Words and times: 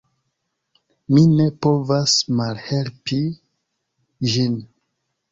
Mi 1.17 1.21
ne 1.33 1.43
povas 1.65 2.15
malhelpi 2.39 3.19
ĝin. 4.37 4.57